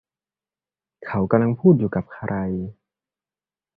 [1.05, 2.33] เขากำลังพูดอยู่กับใคร